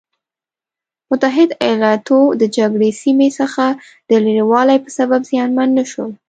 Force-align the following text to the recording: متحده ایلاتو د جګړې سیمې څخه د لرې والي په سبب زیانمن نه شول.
متحده 1.11 1.55
ایلاتو 1.65 2.19
د 2.41 2.43
جګړې 2.57 2.89
سیمې 3.01 3.29
څخه 3.39 3.65
د 4.09 4.11
لرې 4.23 4.43
والي 4.51 4.77
په 4.85 4.89
سبب 4.97 5.21
زیانمن 5.29 5.69
نه 5.77 5.83
شول. 5.91 6.11